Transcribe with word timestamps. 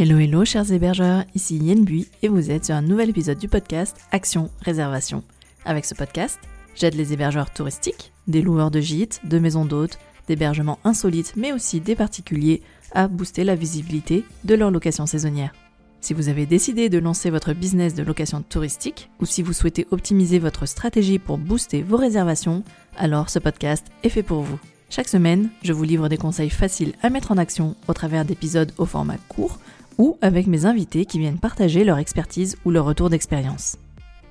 Hello 0.00 0.16
hello 0.16 0.44
chers 0.44 0.70
hébergeurs, 0.70 1.24
ici 1.34 1.56
Yen 1.56 1.84
Bui 1.84 2.06
et 2.22 2.28
vous 2.28 2.52
êtes 2.52 2.66
sur 2.66 2.76
un 2.76 2.82
nouvel 2.82 3.10
épisode 3.10 3.36
du 3.36 3.48
podcast 3.48 3.96
Action 4.12 4.48
Réservation. 4.60 5.24
Avec 5.64 5.84
ce 5.84 5.96
podcast, 5.96 6.38
j'aide 6.76 6.94
les 6.94 7.12
hébergeurs 7.12 7.52
touristiques, 7.52 8.12
des 8.28 8.40
loueurs 8.40 8.70
de 8.70 8.78
gîtes, 8.78 9.20
de 9.24 9.40
maisons 9.40 9.64
d'hôtes, 9.64 9.98
d'hébergements 10.28 10.78
insolites 10.84 11.32
mais 11.34 11.52
aussi 11.52 11.80
des 11.80 11.96
particuliers 11.96 12.62
à 12.92 13.08
booster 13.08 13.42
la 13.42 13.56
visibilité 13.56 14.22
de 14.44 14.54
leur 14.54 14.70
location 14.70 15.04
saisonnière. 15.04 15.52
Si 16.00 16.14
vous 16.14 16.28
avez 16.28 16.46
décidé 16.46 16.88
de 16.88 16.98
lancer 16.98 17.28
votre 17.28 17.52
business 17.52 17.96
de 17.96 18.04
location 18.04 18.42
touristique 18.42 19.10
ou 19.20 19.26
si 19.26 19.42
vous 19.42 19.52
souhaitez 19.52 19.88
optimiser 19.90 20.38
votre 20.38 20.66
stratégie 20.66 21.18
pour 21.18 21.38
booster 21.38 21.82
vos 21.82 21.96
réservations, 21.96 22.62
alors 22.96 23.30
ce 23.30 23.40
podcast 23.40 23.84
est 24.04 24.10
fait 24.10 24.22
pour 24.22 24.42
vous. 24.42 24.60
Chaque 24.90 25.08
semaine, 25.08 25.50
je 25.64 25.72
vous 25.72 25.82
livre 25.82 26.08
des 26.08 26.16
conseils 26.16 26.50
faciles 26.50 26.94
à 27.02 27.10
mettre 27.10 27.32
en 27.32 27.36
action 27.36 27.74
au 27.88 27.94
travers 27.94 28.24
d'épisodes 28.24 28.72
au 28.78 28.86
format 28.86 29.18
court 29.28 29.58
ou 29.98 30.16
avec 30.22 30.46
mes 30.46 30.64
invités 30.64 31.04
qui 31.04 31.18
viennent 31.18 31.38
partager 31.38 31.84
leur 31.84 31.98
expertise 31.98 32.56
ou 32.64 32.70
leur 32.70 32.84
retour 32.84 33.10
d'expérience. 33.10 33.76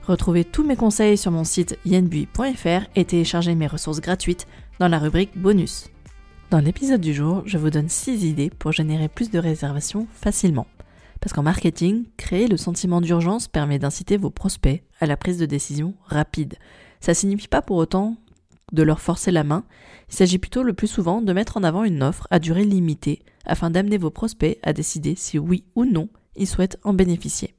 Retrouvez 0.08 0.46
tous 0.46 0.64
mes 0.64 0.78
conseils 0.78 1.18
sur 1.18 1.32
mon 1.32 1.44
site 1.44 1.78
yenbui.fr 1.86 2.88
et 2.96 3.06
téléchargez 3.06 3.56
mes 3.56 3.68
ressources 3.68 4.00
gratuites 4.00 4.48
dans 4.80 4.88
la 4.88 5.00
rubrique 5.00 5.38
bonus. 5.38 5.90
Dans 6.50 6.60
l'épisode 6.60 7.02
du 7.02 7.14
jour, 7.14 7.44
je 7.46 7.58
vous 7.58 7.70
donne 7.70 7.90
6 7.90 8.24
idées 8.24 8.50
pour 8.50 8.72
générer 8.72 9.10
plus 9.10 9.30
de 9.30 9.38
réservations 9.38 10.08
facilement. 10.14 10.66
Parce 11.20 11.34
qu'en 11.34 11.44
marketing, 11.44 12.06
créer 12.16 12.48
le 12.48 12.56
sentiment 12.56 13.02
d'urgence 13.02 13.50
permet 13.50 13.80
d'inciter 13.80 14.16
vos 14.16 14.30
prospects 14.30 14.82
à 15.02 15.08
la 15.08 15.18
prise 15.18 15.38
de 15.38 15.46
décision 15.46 15.94
rapide. 16.06 16.56
Ça 17.02 17.14
signifie 17.14 17.50
pas 17.50 17.62
pour 17.62 17.76
autant 17.76 18.16
de 18.72 18.84
leur 18.84 19.00
forcer 19.00 19.32
la 19.32 19.44
main, 19.44 19.64
il 20.10 20.16
s'agit 20.16 20.38
plutôt 20.38 20.64
le 20.64 20.74
plus 20.74 20.88
souvent 20.88 21.22
de 21.22 21.34
mettre 21.34 21.58
en 21.58 21.64
avant 21.64 21.84
une 21.84 22.04
offre 22.04 22.28
à 22.32 22.40
durée 22.40 22.66
limitée 22.66 23.22
afin 23.46 23.70
d'amener 23.70 23.98
vos 23.98 24.10
prospects 24.10 24.60
à 24.64 24.74
décider 24.74 25.16
si 25.16 25.40
oui 25.40 25.64
ou 25.76 25.86
non 25.86 26.10
ils 26.36 26.48
souhaitent 26.48 26.78
en 26.84 26.94
bénéficier. 26.94 27.56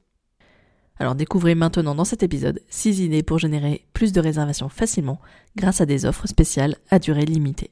Alors 0.97 1.15
découvrez 1.15 1.55
maintenant 1.55 1.95
dans 1.95 2.05
cet 2.05 2.23
épisode 2.23 2.61
6 2.69 2.99
idées 2.99 3.23
pour 3.23 3.39
générer 3.39 3.85
plus 3.93 4.11
de 4.11 4.19
réservations 4.19 4.69
facilement 4.69 5.19
grâce 5.55 5.81
à 5.81 5.85
des 5.85 6.05
offres 6.05 6.27
spéciales 6.27 6.75
à 6.89 6.99
durée 6.99 7.25
limitée. 7.25 7.71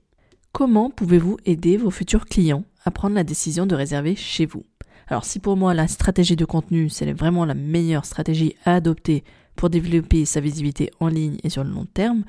Comment 0.53 0.89
pouvez-vous 0.89 1.37
aider 1.45 1.77
vos 1.77 1.91
futurs 1.91 2.25
clients 2.25 2.63
à 2.85 2.91
prendre 2.91 3.15
la 3.15 3.25
décision 3.25 3.65
de 3.65 3.75
réserver 3.75 4.15
chez 4.15 4.45
vous? 4.45 4.65
Alors 5.07 5.25
si 5.25 5.39
pour 5.39 5.57
moi 5.57 5.73
la 5.73 5.87
stratégie 5.87 6.35
de 6.35 6.45
contenu 6.45 6.89
c'est 6.89 7.11
vraiment 7.13 7.45
la 7.45 7.53
meilleure 7.53 8.05
stratégie 8.05 8.55
à 8.65 8.75
adopter 8.75 9.23
pour 9.55 9.69
développer 9.69 10.23
sa 10.25 10.39
visibilité 10.39 10.89
en 10.99 11.07
ligne 11.07 11.37
et 11.43 11.49
sur 11.49 11.63
le 11.63 11.71
long 11.71 11.85
terme, 11.85 12.23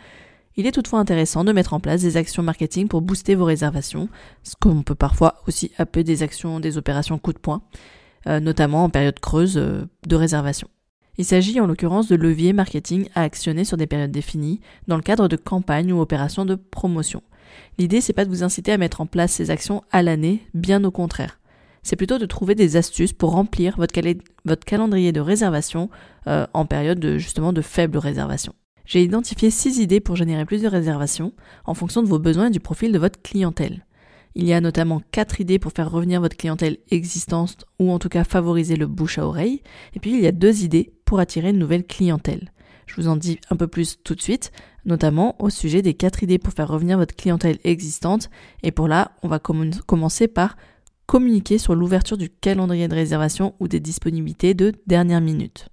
il 0.59 0.67
est 0.67 0.73
toutefois 0.73 0.98
intéressant 0.98 1.45
de 1.45 1.53
mettre 1.53 1.73
en 1.73 1.78
place 1.78 2.03
des 2.03 2.17
actions 2.17 2.42
marketing 2.42 2.89
pour 2.89 3.01
booster 3.01 3.37
vos 3.37 3.45
réservations, 3.45 4.09
ce 4.42 4.55
qu'on 4.61 4.83
peut 4.83 4.97
parfois 4.97 5.41
aussi 5.47 5.70
appeler 5.78 6.03
des 6.03 6.25
actions, 6.25 6.59
des 6.59 6.77
opérations 6.77 7.17
coup 7.17 7.33
de 7.33 7.39
poing, 7.39 7.62
euh, 8.27 8.41
notamment 8.41 8.83
en 8.83 8.91
période 8.91 9.20
creuse 9.20 9.56
euh, 9.56 9.87
de 10.09 10.17
réservation. 10.17 10.69
Il 11.17 11.25
s'agit 11.25 11.61
en 11.61 11.69
l'occurrence 11.69 12.09
de 12.09 12.17
leviers 12.17 12.53
marketing 12.53 13.09
à 13.15 13.23
actionner 13.23 13.65
sur 13.65 13.77
des 13.77 13.87
périodes 13.87 14.11
définies 14.11 14.61
dans 14.89 14.97
le 14.97 15.03
cadre 15.03 15.28
de 15.28 15.37
campagnes 15.37 15.92
ou 15.92 16.00
opérations 16.00 16.45
de 16.45 16.56
promotion. 16.56 17.22
L'idée 17.78 18.00
c'est 18.00 18.12
pas 18.12 18.25
de 18.25 18.31
vous 18.31 18.43
inciter 18.43 18.72
à 18.72 18.78
mettre 18.78 19.00
en 19.00 19.06
place 19.06 19.31
ces 19.31 19.53
actions 19.53 19.84
à 19.93 20.03
l'année, 20.03 20.43
bien 20.55 20.83
au 20.83 20.91
contraire. 20.91 21.39
C'est 21.84 21.95
plutôt 21.95 22.19
de 22.19 22.27
trouver 22.27 22.56
des 22.56 22.77
astuces 22.77 23.12
pour 23.12 23.31
remplir 23.31 23.77
votre, 23.77 23.95
calendrier 24.67 25.12
de 25.12 25.20
réservation 25.20 25.89
euh, 26.27 26.48
en 26.53 26.67
période 26.67 26.98
de, 26.98 27.17
justement 27.17 27.53
de 27.53 27.62
faible 27.62 27.98
réservation 27.98 28.55
j'ai 28.89 29.03
identifié 29.03 29.50
6 29.50 29.78
idées 29.81 30.00
pour 30.00 30.17
générer 30.17 30.47
plus 30.47 30.62
de 30.62 30.67
réservations 30.67 31.34
en 31.67 31.75
fonction 31.75 32.03
de 32.03 32.08
vos 32.08 32.19
besoins 32.19 32.47
et 32.47 32.50
du 32.50 32.58
profil 32.58 32.91
de 32.91 32.98
votre 32.98 33.20
clientèle. 33.20 33.84
Il 34.34 34.47
y 34.47 34.55
a 34.55 34.62
notamment 34.62 35.03
4 35.12 35.42
idées 35.42 35.58
pour 35.58 35.72
faire 35.72 35.91
revenir 35.91 36.22
votre 36.22 36.39
clientèle 36.39 36.78
existante 36.91 37.66
ou 37.78 37.92
en 37.92 37.98
tout 37.98 38.09
cas 38.09 38.25
favoriser 38.25 38.77
le 38.77 38.86
bouche 38.86 39.19
à 39.19 39.27
oreille. 39.27 39.62
Et 39.92 40.00
puis 40.00 40.12
il 40.12 40.20
y 40.20 40.27
a 40.27 40.33
2 40.33 40.64
idées 40.64 40.94
pour 41.05 41.20
attirer 41.20 41.50
une 41.50 41.59
nouvelle 41.59 41.86
clientèle. 41.86 42.50
Je 42.87 42.94
vous 42.97 43.09
en 43.09 43.16
dis 43.16 43.38
un 43.50 43.56
peu 43.56 43.66
plus 43.66 43.99
tout 44.03 44.15
de 44.15 44.22
suite, 44.22 44.53
notamment 44.87 45.37
au 45.38 45.50
sujet 45.50 45.82
des 45.82 45.93
4 45.93 46.22
idées 46.22 46.38
pour 46.38 46.55
faire 46.55 46.69
revenir 46.69 46.97
votre 46.97 47.15
clientèle 47.15 47.59
existante. 47.65 48.31
Et 48.62 48.72
pour 48.72 48.88
là, 48.88 49.12
on 49.22 49.28
va 49.28 49.38
commencer 49.38 50.28
par 50.28 50.56
communiquer 51.05 51.59
sur 51.59 51.75
l'ouverture 51.75 52.16
du 52.16 52.31
calendrier 52.31 52.88
de 52.88 52.94
réservation 52.94 53.55
ou 53.60 53.69
des 53.69 53.81
disponibilités 53.81 54.55
de 54.55 54.72
dernière 54.87 55.20
minute. 55.20 55.69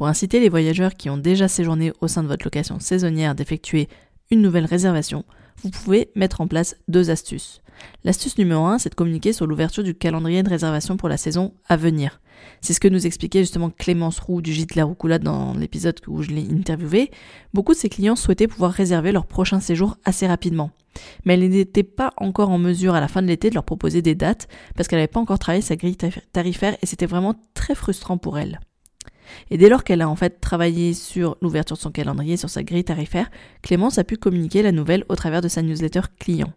Pour 0.00 0.08
inciter 0.08 0.40
les 0.40 0.48
voyageurs 0.48 0.94
qui 0.94 1.10
ont 1.10 1.18
déjà 1.18 1.46
séjourné 1.46 1.92
au 2.00 2.08
sein 2.08 2.22
de 2.22 2.28
votre 2.28 2.46
location 2.46 2.80
saisonnière 2.80 3.34
d'effectuer 3.34 3.86
une 4.30 4.40
nouvelle 4.40 4.64
réservation, 4.64 5.26
vous 5.62 5.68
pouvez 5.68 6.10
mettre 6.14 6.40
en 6.40 6.46
place 6.46 6.74
deux 6.88 7.10
astuces. 7.10 7.60
L'astuce 8.02 8.38
numéro 8.38 8.64
1, 8.64 8.78
c'est 8.78 8.88
de 8.88 8.94
communiquer 8.94 9.34
sur 9.34 9.46
l'ouverture 9.46 9.84
du 9.84 9.94
calendrier 9.94 10.42
de 10.42 10.48
réservation 10.48 10.96
pour 10.96 11.10
la 11.10 11.18
saison 11.18 11.52
à 11.68 11.76
venir. 11.76 12.22
C'est 12.62 12.72
ce 12.72 12.80
que 12.80 12.88
nous 12.88 13.04
expliquait 13.04 13.40
justement 13.40 13.68
Clémence 13.68 14.20
Roux 14.20 14.40
du 14.40 14.54
Gîte 14.54 14.74
La 14.74 14.84
Roucoula 14.84 15.18
dans 15.18 15.52
l'épisode 15.52 16.00
où 16.06 16.22
je 16.22 16.30
l'ai 16.30 16.50
interviewé. 16.50 17.10
Beaucoup 17.52 17.72
de 17.72 17.78
ses 17.78 17.90
clients 17.90 18.16
souhaitaient 18.16 18.48
pouvoir 18.48 18.72
réserver 18.72 19.12
leur 19.12 19.26
prochain 19.26 19.60
séjour 19.60 19.98
assez 20.06 20.26
rapidement. 20.26 20.70
Mais 21.26 21.34
elle 21.34 21.46
n'était 21.46 21.82
pas 21.82 22.14
encore 22.16 22.48
en 22.48 22.56
mesure 22.56 22.94
à 22.94 23.00
la 23.00 23.08
fin 23.08 23.20
de 23.20 23.26
l'été 23.26 23.50
de 23.50 23.54
leur 23.54 23.64
proposer 23.64 24.00
des 24.00 24.14
dates 24.14 24.48
parce 24.76 24.88
qu'elle 24.88 24.98
n'avait 24.98 25.08
pas 25.08 25.20
encore 25.20 25.38
travaillé 25.38 25.60
sa 25.60 25.76
grille 25.76 25.98
tarifaire 26.32 26.78
et 26.80 26.86
c'était 26.86 27.04
vraiment 27.04 27.34
très 27.52 27.74
frustrant 27.74 28.16
pour 28.16 28.38
elle. 28.38 28.60
Et 29.50 29.58
dès 29.58 29.68
lors 29.68 29.84
qu'elle 29.84 30.02
a 30.02 30.08
en 30.08 30.16
fait 30.16 30.40
travaillé 30.40 30.94
sur 30.94 31.36
l'ouverture 31.40 31.76
de 31.76 31.80
son 31.80 31.90
calendrier, 31.90 32.36
sur 32.36 32.50
sa 32.50 32.62
grille 32.62 32.84
tarifaire, 32.84 33.30
Clémence 33.62 33.98
a 33.98 34.04
pu 34.04 34.16
communiquer 34.16 34.62
la 34.62 34.72
nouvelle 34.72 35.04
au 35.08 35.16
travers 35.16 35.40
de 35.40 35.48
sa 35.48 35.62
newsletter 35.62 36.02
client. 36.18 36.52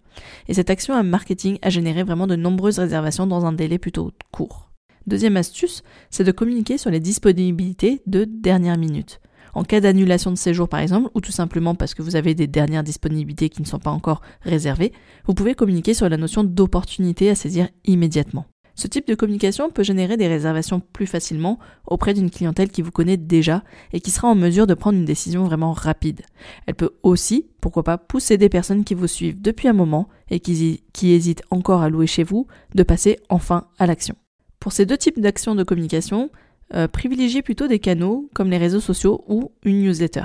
Et 0.48 0.54
cette 0.54 0.70
action 0.70 0.94
à 0.94 1.04
marketing 1.04 1.58
a 1.62 1.70
généré 1.70 2.04
vraiment 2.04 2.28
de 2.28 2.36
nombreuses 2.36 2.80
réservations 2.80 3.28
dans 3.28 3.46
un 3.46 3.54
délai 3.54 3.78
plutôt 3.78 4.12
court. 4.32 4.70
Deuxième 5.08 5.38
astuce, 5.38 5.84
c'est 6.10 6.24
de 6.24 6.32
communiquer 6.32 6.78
sur 6.78 6.90
les 6.90 7.00
disponibilités 7.00 8.02
de 8.08 8.26
dernière 8.26 8.78
minute. 8.78 9.20
En 9.54 9.64
cas 9.64 9.82
d'annulation 9.82 10.32
de 10.32 10.38
séjour 10.38 10.68
par 10.68 10.80
exemple, 10.80 11.10
ou 11.14 11.22
tout 11.22 11.32
simplement 11.32 11.76
parce 11.76 11.94
que 11.94 12.02
vous 12.02 12.16
avez 12.16 12.34
des 12.34 12.48
dernières 12.48 12.84
disponibilités 12.84 13.50
qui 13.50 13.62
ne 13.62 13.68
sont 13.68 13.80
pas 13.80 13.92
encore 13.92 14.22
réservées, 14.42 14.94
vous 15.26 15.34
pouvez 15.34 15.54
communiquer 15.54 15.94
sur 15.94 16.10
la 16.10 16.18
notion 16.18 16.44
d'opportunité 16.44 17.30
à 17.30 17.36
saisir 17.36 17.68
immédiatement. 17.86 18.46
Ce 18.76 18.88
type 18.88 19.08
de 19.08 19.16
communication 19.16 19.70
peut 19.70 19.84
générer 19.84 20.18
des 20.18 20.28
réservations 20.28 20.80
plus 20.80 21.06
facilement 21.06 21.60
auprès 21.86 22.14
d'une 22.14 22.32
clientèle 22.32 22.72
qui 22.72 22.82
vous 22.82 22.92
connaît 22.92 23.18
déjà 23.18 23.64
et 23.92 24.00
qui 24.00 24.10
sera 24.10 24.28
en 24.28 24.36
mesure 24.36 24.66
de 24.66 24.74
prendre 24.74 24.98
une 24.98 25.06
décision 25.06 25.44
vraiment 25.44 25.74
rapide. 25.74 26.22
Elle 26.66 26.76
peut 26.76 26.96
aussi, 27.04 27.48
pourquoi 27.62 27.84
pas, 27.84 27.98
pousser 27.98 28.38
des 28.38 28.50
personnes 28.50 28.84
qui 28.84 28.96
vous 28.96 29.08
suivent 29.08 29.42
depuis 29.42 29.68
un 29.68 29.74
moment 29.74 30.10
et 30.30 30.40
qui, 30.40 30.82
hésitent 31.04 31.44
encore 31.52 31.82
à 31.82 31.90
louer 31.90 32.08
chez 32.08 32.24
vous 32.24 32.48
de 32.74 32.84
passer 32.84 33.20
enfin 33.30 33.68
à 33.78 33.86
l'action. 33.86 34.16
Pour 34.60 34.72
ces 34.72 34.86
deux 34.86 34.98
types 34.98 35.20
d'actions 35.20 35.56
de 35.56 35.64
communication, 35.64 36.32
euh, 36.74 36.88
privilégiez 36.88 37.44
plutôt 37.44 37.68
des 37.68 37.80
canaux 37.80 38.30
comme 38.34 38.50
les 38.50 38.58
réseaux 38.58 38.80
sociaux 38.80 39.24
ou 39.28 39.52
une 39.64 39.84
newsletter. 39.84 40.24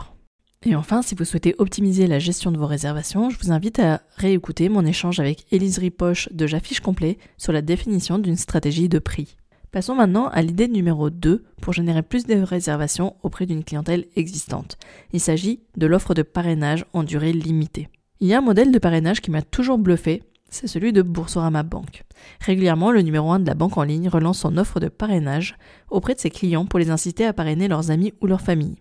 Et 0.66 0.74
enfin, 0.74 1.02
si 1.02 1.14
vous 1.14 1.24
souhaitez 1.24 1.54
optimiser 1.58 2.08
la 2.08 2.18
gestion 2.18 2.50
de 2.50 2.58
vos 2.58 2.66
réservations, 2.66 3.30
je 3.30 3.38
vous 3.38 3.52
invite 3.52 3.78
à 3.78 4.02
réécouter 4.16 4.68
mon 4.68 4.84
échange 4.84 5.20
avec 5.20 5.46
Élise 5.52 5.78
Ripoche 5.78 6.28
de 6.32 6.48
J'affiche 6.48 6.80
complet 6.80 7.16
sur 7.36 7.52
la 7.52 7.62
définition 7.62 8.18
d'une 8.18 8.36
stratégie 8.36 8.88
de 8.88 8.98
prix. 8.98 9.36
Passons 9.70 9.94
maintenant 9.94 10.28
à 10.28 10.42
l'idée 10.42 10.66
numéro 10.66 11.10
2 11.10 11.44
pour 11.60 11.74
générer 11.74 12.02
plus 12.02 12.26
de 12.26 12.40
réservations 12.40 13.14
auprès 13.22 13.46
d'une 13.46 13.62
clientèle 13.62 14.06
existante. 14.16 14.78
Il 15.12 15.20
s'agit 15.20 15.60
de 15.76 15.86
l'offre 15.86 16.14
de 16.14 16.22
parrainage 16.22 16.84
en 16.92 17.04
durée 17.04 17.32
limitée. 17.32 17.88
Il 18.20 18.26
y 18.26 18.34
a 18.34 18.38
un 18.38 18.42
modèle 18.42 18.72
de 18.72 18.78
parrainage 18.78 19.20
qui 19.20 19.30
m'a 19.30 19.42
toujours 19.42 19.78
bluffé, 19.78 20.24
c'est 20.50 20.66
celui 20.66 20.92
de 20.92 21.02
Boursorama 21.02 21.62
Bank. 21.62 22.04
Régulièrement, 22.40 22.90
le 22.90 23.02
numéro 23.02 23.30
1 23.30 23.40
de 23.40 23.46
la 23.46 23.54
banque 23.54 23.76
en 23.76 23.82
ligne 23.82 24.08
relance 24.08 24.40
son 24.40 24.56
offre 24.56 24.80
de 24.80 24.88
parrainage 24.88 25.56
auprès 25.90 26.14
de 26.14 26.20
ses 26.20 26.30
clients 26.30 26.66
pour 26.66 26.78
les 26.78 26.90
inciter 26.90 27.24
à 27.24 27.32
parrainer 27.32 27.68
leurs 27.68 27.90
amis 27.90 28.14
ou 28.20 28.26
leur 28.26 28.40
famille. 28.40 28.76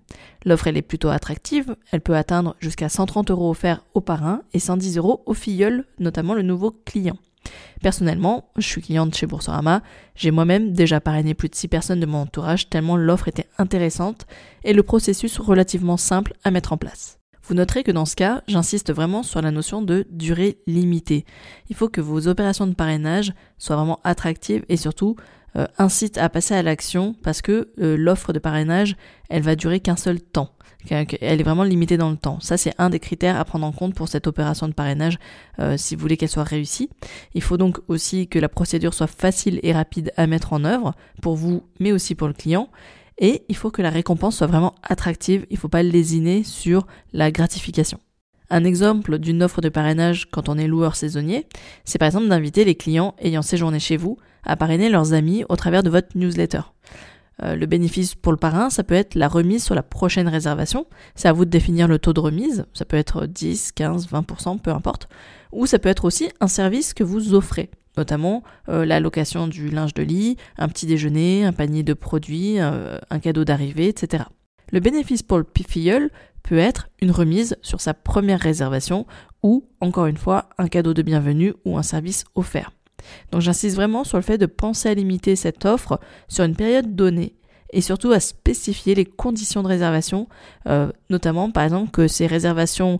L'offre 0.45 0.67
elle 0.67 0.77
est 0.77 0.81
plutôt 0.81 1.09
attractive, 1.09 1.75
elle 1.91 2.01
peut 2.01 2.15
atteindre 2.15 2.55
jusqu'à 2.59 2.89
130 2.89 3.31
euros 3.31 3.49
offerts 3.49 3.83
au 3.93 4.01
parrain 4.01 4.41
et 4.53 4.59
110 4.59 4.97
euros 4.97 5.23
au 5.25 5.33
filleul, 5.33 5.85
notamment 5.99 6.33
le 6.33 6.41
nouveau 6.41 6.71
client. 6.71 7.17
Personnellement, 7.81 8.49
je 8.57 8.67
suis 8.67 8.81
cliente 8.81 9.15
chez 9.15 9.25
Boursorama, 9.25 9.81
j'ai 10.15 10.31
moi-même 10.31 10.73
déjà 10.73 10.99
parrainé 10.99 11.33
plus 11.33 11.49
de 11.49 11.55
6 11.55 11.67
personnes 11.67 11.99
de 11.99 12.05
mon 12.05 12.21
entourage 12.21 12.69
tellement 12.69 12.97
l'offre 12.97 13.27
était 13.27 13.47
intéressante 13.57 14.25
et 14.63 14.73
le 14.73 14.83
processus 14.83 15.39
relativement 15.39 15.97
simple 15.97 16.33
à 16.43 16.51
mettre 16.51 16.73
en 16.73 16.77
place. 16.77 17.16
Vous 17.47 17.55
noterez 17.55 17.83
que 17.83 17.91
dans 17.91 18.05
ce 18.05 18.17
cas, 18.17 18.43
j'insiste 18.47 18.91
vraiment 18.93 19.23
sur 19.23 19.41
la 19.41 19.51
notion 19.51 19.81
de 19.81 20.05
durée 20.11 20.57
limitée. 20.67 21.25
Il 21.69 21.77
faut 21.77 21.87
que 21.87 22.01
vos 22.01 22.27
opérations 22.27 22.67
de 22.67 22.73
parrainage 22.73 23.33
soient 23.57 23.77
vraiment 23.77 24.01
attractives 24.03 24.65
et 24.67 24.75
surtout 24.75 25.15
euh, 25.55 25.65
incitent 25.77 26.17
à 26.17 26.27
passer 26.27 26.55
à 26.55 26.61
l'action 26.61 27.15
parce 27.23 27.41
que 27.41 27.69
euh, 27.79 27.95
l'offre 27.95 28.33
de 28.33 28.39
parrainage, 28.39 28.97
elle 29.29 29.43
va 29.43 29.55
durer 29.55 29.79
qu'un 29.79 29.95
seul 29.95 30.19
temps. 30.19 30.51
Elle 30.89 31.39
est 31.39 31.43
vraiment 31.43 31.63
limitée 31.63 31.97
dans 31.97 32.11
le 32.11 32.17
temps. 32.17 32.39
Ça, 32.41 32.57
c'est 32.57 32.73
un 32.77 32.89
des 32.89 32.99
critères 32.99 33.37
à 33.37 33.45
prendre 33.45 33.65
en 33.65 33.71
compte 33.71 33.93
pour 33.93 34.09
cette 34.09 34.27
opération 34.27 34.67
de 34.67 34.73
parrainage 34.73 35.17
euh, 35.59 35.77
si 35.77 35.95
vous 35.95 36.01
voulez 36.01 36.17
qu'elle 36.17 36.29
soit 36.29 36.43
réussie. 36.43 36.89
Il 37.33 37.41
faut 37.41 37.57
donc 37.57 37.79
aussi 37.87 38.27
que 38.27 38.39
la 38.39 38.49
procédure 38.49 38.93
soit 38.93 39.07
facile 39.07 39.61
et 39.63 39.71
rapide 39.71 40.11
à 40.17 40.27
mettre 40.27 40.51
en 40.51 40.65
œuvre 40.65 40.95
pour 41.21 41.35
vous, 41.35 41.63
mais 41.79 41.93
aussi 41.93 42.13
pour 42.13 42.27
le 42.27 42.33
client. 42.33 42.69
Et 43.19 43.43
il 43.49 43.55
faut 43.55 43.71
que 43.71 43.81
la 43.81 43.89
récompense 43.89 44.37
soit 44.37 44.47
vraiment 44.47 44.75
attractive, 44.83 45.45
il 45.49 45.53
ne 45.53 45.59
faut 45.59 45.69
pas 45.69 45.83
lésiner 45.83 46.43
sur 46.43 46.85
la 47.13 47.31
gratification. 47.31 47.99
Un 48.49 48.63
exemple 48.63 49.17
d'une 49.17 49.43
offre 49.43 49.59
de 49.59 49.69
parrainage 49.69 50.29
quand 50.31 50.47
on 50.49 50.57
est 50.57 50.67
loueur 50.67 50.95
saisonnier, 50.95 51.47
c'est 51.83 51.97
par 51.97 52.05
exemple 52.05 52.27
d'inviter 52.27 52.63
les 52.63 52.75
clients 52.75 53.15
ayant 53.19 53.41
séjourné 53.41 53.79
chez 53.79 53.97
vous 53.97 54.17
à 54.43 54.55
parrainer 54.55 54.89
leurs 54.89 55.13
amis 55.13 55.43
au 55.49 55.55
travers 55.55 55.83
de 55.83 55.89
votre 55.89 56.15
newsletter. 56.15 56.61
Euh, 57.43 57.55
le 57.55 57.65
bénéfice 57.65 58.15
pour 58.15 58.31
le 58.31 58.37
parrain, 58.37 58.69
ça 58.69 58.83
peut 58.83 58.95
être 58.95 59.15
la 59.15 59.27
remise 59.27 59.63
sur 59.63 59.75
la 59.75 59.83
prochaine 59.83 60.27
réservation. 60.27 60.87
C'est 61.15 61.27
à 61.27 61.33
vous 61.33 61.45
de 61.45 61.49
définir 61.49 61.87
le 61.87 61.99
taux 61.99 62.13
de 62.13 62.19
remise. 62.19 62.65
Ça 62.73 62.85
peut 62.85 62.97
être 62.97 63.25
10, 63.25 63.73
15, 63.73 64.07
20%, 64.07 64.59
peu 64.59 64.71
importe. 64.71 65.07
Ou 65.51 65.65
ça 65.65 65.77
peut 65.77 65.89
être 65.89 66.05
aussi 66.05 66.29
un 66.39 66.47
service 66.47 66.93
que 66.93 67.03
vous 67.03 67.33
offrez. 67.33 67.69
Notamment 67.97 68.43
euh, 68.69 68.85
la 68.85 68.99
location 68.99 69.47
du 69.47 69.69
linge 69.69 69.95
de 69.95 70.03
lit, 70.03 70.37
un 70.57 70.67
petit 70.69 70.85
déjeuner, 70.85 71.43
un 71.43 71.51
panier 71.51 71.81
de 71.81 71.93
produits, 71.93 72.59
euh, 72.59 72.99
un 73.09 73.19
cadeau 73.19 73.43
d'arrivée, 73.43 73.87
etc. 73.87 74.25
Le 74.71 74.79
bénéfice 74.79 75.23
pour 75.23 75.39
le 75.39 75.45
filleul 75.67 76.11
peut 76.43 76.59
être 76.59 76.89
une 77.01 77.11
remise 77.11 77.57
sur 77.63 77.81
sa 77.81 77.93
première 77.95 78.39
réservation 78.39 79.07
ou, 79.41 79.67
encore 79.81 80.05
une 80.05 80.17
fois, 80.17 80.49
un 80.57 80.67
cadeau 80.67 80.93
de 80.93 81.01
bienvenue 81.01 81.53
ou 81.65 81.77
un 81.77 81.83
service 81.83 82.25
offert. 82.35 82.71
Donc 83.31 83.41
j'insiste 83.41 83.75
vraiment 83.75 84.03
sur 84.03 84.17
le 84.17 84.23
fait 84.23 84.37
de 84.37 84.45
penser 84.45 84.89
à 84.89 84.93
limiter 84.93 85.35
cette 85.35 85.65
offre 85.65 85.99
sur 86.27 86.43
une 86.43 86.55
période 86.55 86.95
donnée 86.95 87.35
et 87.73 87.81
surtout 87.81 88.11
à 88.11 88.19
spécifier 88.19 88.95
les 88.95 89.05
conditions 89.05 89.61
de 89.61 89.67
réservation, 89.67 90.27
euh, 90.67 90.91
notamment 91.09 91.51
par 91.51 91.63
exemple 91.63 91.91
que 91.91 92.07
ces 92.07 92.27
réservations 92.27 92.99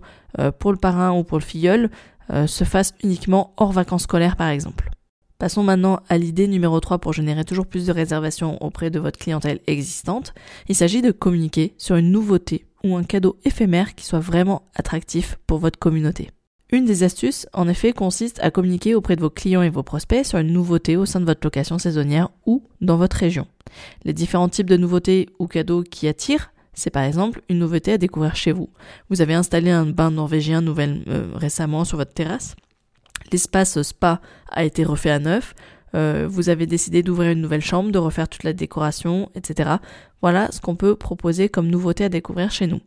pour 0.58 0.72
le 0.72 0.78
parrain 0.78 1.12
ou 1.12 1.24
pour 1.24 1.38
le 1.38 1.44
filleul 1.44 1.90
euh, 2.32 2.46
se 2.46 2.64
fassent 2.64 2.94
uniquement 3.02 3.54
hors 3.56 3.72
vacances 3.72 4.02
scolaires 4.04 4.36
par 4.36 4.48
exemple. 4.48 4.90
Passons 5.38 5.62
maintenant 5.62 6.00
à 6.08 6.18
l'idée 6.18 6.48
numéro 6.48 6.80
3 6.80 6.98
pour 6.98 7.12
générer 7.12 7.44
toujours 7.44 7.66
plus 7.66 7.86
de 7.86 7.92
réservations 7.92 8.60
auprès 8.60 8.90
de 8.90 8.98
votre 8.98 9.20
clientèle 9.20 9.60
existante. 9.68 10.34
Il 10.68 10.74
s'agit 10.74 11.00
de 11.00 11.12
communiquer 11.12 11.74
sur 11.78 11.94
une 11.94 12.10
nouveauté 12.10 12.66
ou 12.82 12.96
un 12.96 13.04
cadeau 13.04 13.36
éphémère 13.44 13.94
qui 13.94 14.04
soit 14.04 14.18
vraiment 14.18 14.62
attractif 14.74 15.38
pour 15.46 15.58
votre 15.58 15.78
communauté. 15.78 16.30
Une 16.70 16.84
des 16.84 17.02
astuces, 17.02 17.46
en 17.54 17.68
effet, 17.68 17.92
consiste 17.92 18.40
à 18.42 18.50
communiquer 18.50 18.94
auprès 18.94 19.16
de 19.16 19.22
vos 19.22 19.30
clients 19.30 19.62
et 19.62 19.70
vos 19.70 19.82
prospects 19.82 20.26
sur 20.26 20.38
une 20.38 20.52
nouveauté 20.52 20.96
au 20.96 21.06
sein 21.06 21.20
de 21.20 21.24
votre 21.24 21.40
location 21.44 21.78
saisonnière 21.78 22.30
ou 22.44 22.64
dans 22.80 22.98
votre 22.98 23.16
région. 23.16 23.46
Les 24.04 24.12
différents 24.12 24.50
types 24.50 24.68
de 24.68 24.76
nouveautés 24.76 25.28
ou 25.38 25.46
cadeaux 25.46 25.82
qui 25.82 26.08
attirent, 26.08 26.50
c'est 26.78 26.90
par 26.90 27.02
exemple 27.02 27.42
une 27.48 27.58
nouveauté 27.58 27.92
à 27.92 27.98
découvrir 27.98 28.36
chez 28.36 28.52
vous. 28.52 28.70
Vous 29.10 29.20
avez 29.20 29.34
installé 29.34 29.70
un 29.70 29.84
bain 29.84 30.12
norvégien 30.12 30.60
nouvel, 30.60 31.02
euh, 31.08 31.32
récemment 31.34 31.84
sur 31.84 31.98
votre 31.98 32.14
terrasse. 32.14 32.54
L'espace 33.32 33.82
spa 33.82 34.20
a 34.48 34.62
été 34.62 34.84
refait 34.84 35.10
à 35.10 35.18
neuf. 35.18 35.54
Euh, 35.94 36.26
vous 36.28 36.48
avez 36.48 36.66
décidé 36.66 37.02
d'ouvrir 37.02 37.32
une 37.32 37.40
nouvelle 37.40 37.62
chambre, 37.62 37.90
de 37.90 37.98
refaire 37.98 38.28
toute 38.28 38.44
la 38.44 38.52
décoration, 38.52 39.30
etc. 39.34 39.76
Voilà 40.20 40.50
ce 40.50 40.60
qu'on 40.60 40.74
peut 40.76 40.96
proposer 40.96 41.48
comme 41.48 41.68
nouveauté 41.68 42.04
à 42.04 42.08
découvrir 42.08 42.50
chez 42.50 42.66
nous. 42.66 42.80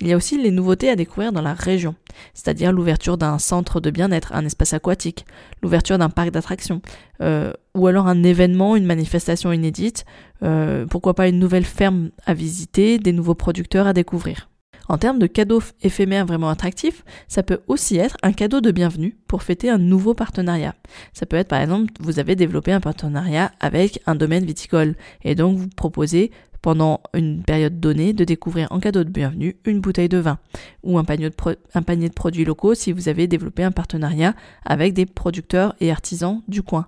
Il 0.00 0.08
y 0.08 0.12
a 0.12 0.16
aussi 0.16 0.40
les 0.40 0.50
nouveautés 0.50 0.90
à 0.90 0.96
découvrir 0.96 1.32
dans 1.32 1.42
la 1.42 1.54
région, 1.54 1.94
c'est-à-dire 2.34 2.72
l'ouverture 2.72 3.16
d'un 3.16 3.38
centre 3.38 3.80
de 3.80 3.90
bien-être, 3.90 4.32
un 4.34 4.44
espace 4.44 4.74
aquatique, 4.74 5.24
l'ouverture 5.62 5.98
d'un 5.98 6.10
parc 6.10 6.30
d'attractions, 6.30 6.82
euh, 7.20 7.52
ou 7.74 7.86
alors 7.86 8.08
un 8.08 8.22
événement, 8.22 8.76
une 8.76 8.86
manifestation 8.86 9.52
inédite, 9.52 10.04
euh, 10.42 10.86
pourquoi 10.86 11.14
pas 11.14 11.28
une 11.28 11.38
nouvelle 11.38 11.64
ferme 11.64 12.10
à 12.26 12.34
visiter, 12.34 12.98
des 12.98 13.12
nouveaux 13.12 13.34
producteurs 13.34 13.86
à 13.86 13.92
découvrir. 13.92 14.48
En 14.88 14.98
termes 14.98 15.18
de 15.18 15.26
cadeaux 15.26 15.62
éphémères 15.82 16.26
vraiment 16.26 16.50
attractifs, 16.50 17.04
ça 17.28 17.42
peut 17.42 17.60
aussi 17.68 17.96
être 17.96 18.16
un 18.22 18.32
cadeau 18.32 18.60
de 18.60 18.70
bienvenue 18.70 19.16
pour 19.28 19.42
fêter 19.42 19.70
un 19.70 19.78
nouveau 19.78 20.14
partenariat. 20.14 20.74
Ça 21.12 21.26
peut 21.26 21.36
être 21.36 21.48
par 21.48 21.60
exemple, 21.60 21.92
vous 22.00 22.18
avez 22.18 22.36
développé 22.36 22.72
un 22.72 22.80
partenariat 22.80 23.52
avec 23.60 24.00
un 24.06 24.14
domaine 24.14 24.44
viticole 24.44 24.96
et 25.22 25.34
donc 25.34 25.56
vous 25.56 25.68
proposez 25.68 26.30
pendant 26.62 27.00
une 27.12 27.42
période 27.42 27.80
donnée 27.80 28.12
de 28.12 28.24
découvrir 28.24 28.68
en 28.70 28.78
cadeau 28.78 29.02
de 29.02 29.10
bienvenue 29.10 29.56
une 29.64 29.80
bouteille 29.80 30.08
de 30.08 30.18
vin 30.18 30.38
ou 30.84 30.96
un 30.96 31.04
panier 31.04 31.28
de, 31.28 31.34
un 31.74 31.82
panier 31.82 32.08
de 32.08 32.14
produits 32.14 32.44
locaux 32.44 32.74
si 32.74 32.92
vous 32.92 33.08
avez 33.08 33.26
développé 33.26 33.64
un 33.64 33.72
partenariat 33.72 34.34
avec 34.64 34.94
des 34.94 35.04
producteurs 35.04 35.74
et 35.80 35.90
artisans 35.90 36.40
du 36.46 36.62
coin. 36.62 36.86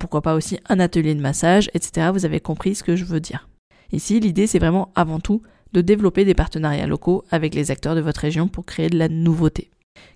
Pourquoi 0.00 0.22
pas 0.22 0.34
aussi 0.34 0.58
un 0.68 0.80
atelier 0.80 1.14
de 1.14 1.20
massage, 1.20 1.70
etc. 1.72 2.10
Vous 2.12 2.24
avez 2.24 2.40
compris 2.40 2.74
ce 2.74 2.82
que 2.82 2.96
je 2.96 3.04
veux 3.04 3.20
dire. 3.20 3.48
Ici, 3.92 4.18
l'idée 4.18 4.48
c'est 4.48 4.58
vraiment 4.58 4.90
avant 4.96 5.20
tout 5.20 5.42
de 5.72 5.80
développer 5.80 6.24
des 6.24 6.34
partenariats 6.34 6.86
locaux 6.86 7.24
avec 7.30 7.54
les 7.54 7.70
acteurs 7.70 7.94
de 7.94 8.00
votre 8.00 8.20
région 8.20 8.48
pour 8.48 8.64
créer 8.64 8.90
de 8.90 8.98
la 8.98 9.08
nouveauté. 9.08 9.70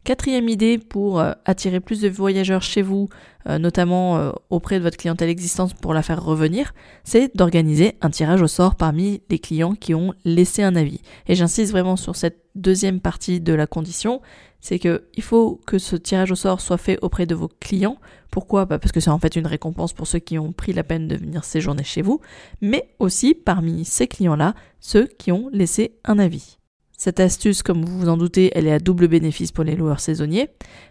Quatrième 0.07 0.49
idée 0.49 0.79
pour 0.79 1.19
euh, 1.19 1.33
attirer 1.47 1.81
plus 1.81 2.01
de 2.01 2.09
voyageurs 2.09 2.63
chez 2.63 2.81
vous, 2.81 3.09
euh, 3.49 3.59
notamment 3.59 4.17
euh, 4.17 4.31
auprès 4.51 4.79
de 4.79 4.85
votre 4.85 4.97
clientèle 4.97 5.29
existante 5.29 5.75
pour 5.75 5.95
la 5.95 6.03
faire 6.03 6.25
revenir, 6.25 6.75
c'est 7.03 7.37
d'organiser 7.37 7.95
un 8.03 8.11
tirage 8.11 8.41
au 8.41 8.47
sort 8.47 8.77
parmi 8.77 9.21
les 9.31 9.41
clients 9.41 9.75
qui 9.75 9.95
ont 9.97 10.15
laissé 10.25 10.63
un 10.63 10.77
avis. 10.77 11.01
Et 11.27 11.35
j'insiste 11.35 11.73
vraiment 11.73 11.97
sur 11.97 12.15
cette 12.15 12.39
deuxième 12.55 13.01
partie 13.01 13.41
de 13.41 13.53
la 13.53 13.67
condition, 13.67 14.23
c'est 14.61 14.79
qu'il 14.79 15.23
faut 15.23 15.61
que 15.67 15.79
ce 15.79 15.97
tirage 15.97 16.31
au 16.31 16.37
sort 16.37 16.61
soit 16.61 16.79
fait 16.79 17.01
auprès 17.03 17.27
de 17.27 17.35
vos 17.35 17.49
clients. 17.49 17.99
Pourquoi? 18.31 18.65
Bah, 18.65 18.79
Parce 18.79 18.93
que 18.93 19.01
c'est 19.01 19.11
en 19.11 19.19
fait 19.19 19.35
une 19.35 19.49
récompense 19.49 19.93
pour 19.93 20.07
ceux 20.07 20.21
qui 20.21 20.39
ont 20.39 20.53
pris 20.53 20.73
la 20.73 20.85
peine 20.85 21.09
de 21.09 21.17
venir 21.17 21.43
séjourner 21.43 21.83
chez 21.83 22.03
vous, 22.03 22.21
mais 22.61 22.95
aussi 23.01 23.35
parmi 23.35 23.85
ces 23.85 24.07
clients-là, 24.07 24.55
ceux 24.79 25.09
qui 25.19 25.33
ont 25.33 25.49
laissé 25.53 25.99
un 26.05 26.21
avis. 26.21 26.59
Cette 27.07 27.21
astuce, 27.21 27.63
comme 27.63 27.85
vous 27.85 28.01
vous 28.01 28.09
en 28.09 28.17
doutez, 28.17 28.51
elle 28.57 28.67
est 28.67 28.73
à 28.73 28.81
double 28.81 29.07
bénéfice 29.07 29.53
pour 29.53 29.63
les 29.63 29.77
loueurs 29.77 30.01
saisonniers, 30.01 30.49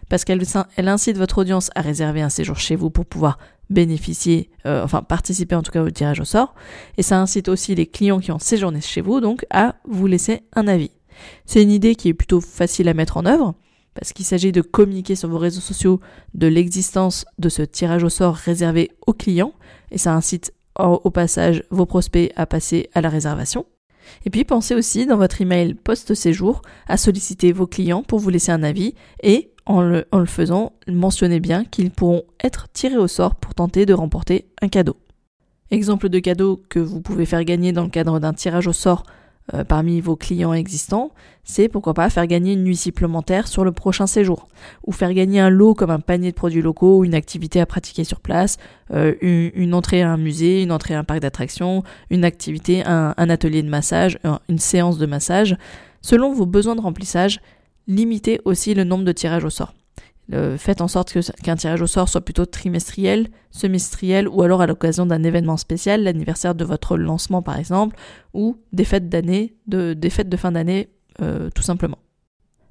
parce 0.08 0.24
qu'elle 0.24 0.42
elle 0.76 0.88
incite 0.88 1.18
votre 1.18 1.36
audience 1.36 1.68
à 1.74 1.82
réserver 1.82 2.22
un 2.22 2.30
séjour 2.30 2.56
chez 2.56 2.74
vous 2.74 2.88
pour 2.88 3.04
pouvoir 3.04 3.38
bénéficier, 3.68 4.48
euh, 4.64 4.82
enfin 4.82 5.02
participer 5.02 5.54
en 5.54 5.60
tout 5.60 5.72
cas 5.72 5.82
au 5.82 5.90
tirage 5.90 6.18
au 6.18 6.24
sort, 6.24 6.54
et 6.96 7.02
ça 7.02 7.20
incite 7.20 7.50
aussi 7.50 7.74
les 7.74 7.84
clients 7.84 8.18
qui 8.18 8.32
ont 8.32 8.38
séjourné 8.38 8.80
chez 8.80 9.02
vous, 9.02 9.20
donc 9.20 9.44
à 9.50 9.74
vous 9.86 10.06
laisser 10.06 10.44
un 10.54 10.68
avis. 10.68 10.90
C'est 11.44 11.62
une 11.62 11.70
idée 11.70 11.94
qui 11.96 12.08
est 12.08 12.14
plutôt 12.14 12.40
facile 12.40 12.88
à 12.88 12.94
mettre 12.94 13.18
en 13.18 13.26
œuvre, 13.26 13.54
parce 13.92 14.14
qu'il 14.14 14.24
s'agit 14.24 14.52
de 14.52 14.62
communiquer 14.62 15.16
sur 15.16 15.28
vos 15.28 15.36
réseaux 15.36 15.60
sociaux 15.60 16.00
de 16.32 16.46
l'existence 16.46 17.26
de 17.38 17.50
ce 17.50 17.60
tirage 17.60 18.04
au 18.04 18.08
sort 18.08 18.36
réservé 18.36 18.90
aux 19.06 19.12
clients, 19.12 19.52
et 19.90 19.98
ça 19.98 20.14
incite 20.14 20.54
au 20.78 21.10
passage 21.10 21.62
vos 21.68 21.84
prospects 21.84 22.32
à 22.36 22.46
passer 22.46 22.88
à 22.94 23.02
la 23.02 23.10
réservation. 23.10 23.66
Et 24.24 24.30
puis 24.30 24.44
pensez 24.44 24.74
aussi 24.74 25.06
dans 25.06 25.16
votre 25.16 25.40
email 25.40 25.74
post-séjour 25.74 26.62
à 26.88 26.96
solliciter 26.96 27.52
vos 27.52 27.66
clients 27.66 28.02
pour 28.02 28.18
vous 28.18 28.30
laisser 28.30 28.52
un 28.52 28.62
avis 28.62 28.94
et 29.22 29.50
en 29.66 29.80
le, 29.82 30.04
faisant, 30.26 30.72
mentionnez 30.86 31.40
bien 31.40 31.64
qu'ils 31.64 31.90
pourront 31.90 32.22
être 32.42 32.68
tirés 32.72 32.96
au 32.96 33.08
sort 33.08 33.34
pour 33.34 33.54
tenter 33.54 33.84
de 33.84 33.94
remporter 33.94 34.46
un 34.62 34.68
cadeau. 34.68 34.96
Exemple 35.72 36.08
de 36.08 36.20
cadeau 36.20 36.62
que 36.68 36.78
vous 36.78 37.00
pouvez 37.00 37.26
faire 37.26 37.44
gagner 37.44 37.72
dans 37.72 37.82
le 37.82 37.90
cadre 37.90 38.20
d'un 38.20 38.32
tirage 38.32 38.68
au 38.68 38.72
sort 38.72 39.02
euh, 39.54 39.64
parmi 39.64 40.00
vos 40.00 40.16
clients 40.16 40.52
existants, 40.52 41.12
c'est 41.44 41.68
pourquoi 41.68 41.94
pas 41.94 42.10
faire 42.10 42.26
gagner 42.26 42.54
une 42.54 42.64
nuit 42.64 42.76
supplémentaire 42.76 43.46
sur 43.46 43.64
le 43.64 43.72
prochain 43.72 44.06
séjour, 44.06 44.48
ou 44.86 44.92
faire 44.92 45.14
gagner 45.14 45.38
un 45.38 45.50
lot 45.50 45.74
comme 45.74 45.90
un 45.90 46.00
panier 46.00 46.32
de 46.32 46.36
produits 46.36 46.62
locaux 46.62 47.04
une 47.04 47.14
activité 47.14 47.60
à 47.60 47.66
pratiquer 47.66 48.04
sur 48.04 48.20
place, 48.20 48.56
euh, 48.92 49.14
une, 49.20 49.74
entrée 49.74 50.02
à 50.02 50.10
un 50.10 50.16
musée, 50.16 50.62
une 50.62 50.72
entrée 50.72 50.94
à 50.94 50.98
un 50.98 51.04
parc 51.04 51.20
d'attractions, 51.20 51.84
une 52.10 52.24
activité, 52.24 52.82
un, 52.84 53.14
atelier 53.16 53.62
de 53.62 53.68
massage, 53.68 54.18
une 54.48 54.58
séance 54.58 54.98
de 54.98 55.06
massage. 55.06 55.56
Selon 56.02 56.32
vos 56.32 56.46
besoins 56.46 56.74
de 56.74 56.80
remplissage, 56.80 57.40
limitez 57.86 58.40
aussi 58.44 58.74
le 58.74 58.84
nombre 58.84 59.04
de 59.04 59.12
tirages 59.12 59.44
au 59.44 59.50
sort 59.50 59.74
faites 60.56 60.80
en 60.80 60.88
sorte 60.88 61.16
qu'un 61.42 61.56
tirage 61.56 61.82
au 61.82 61.86
sort 61.86 62.08
soit 62.08 62.20
plutôt 62.20 62.46
trimestriel, 62.46 63.28
semestriel 63.50 64.28
ou 64.28 64.42
alors 64.42 64.60
à 64.60 64.66
l'occasion 64.66 65.06
d'un 65.06 65.22
événement 65.22 65.56
spécial, 65.56 66.02
l'anniversaire 66.02 66.54
de 66.54 66.64
votre 66.64 66.96
lancement 66.96 67.42
par 67.42 67.58
exemple, 67.58 67.96
ou 68.34 68.56
des 68.72 68.84
fêtes 68.84 69.08
d'année, 69.08 69.56
de, 69.66 69.94
des 69.94 70.10
fêtes 70.10 70.28
de 70.28 70.36
fin 70.36 70.52
d'année 70.52 70.90
euh, 71.22 71.48
tout 71.54 71.62
simplement. 71.62 71.98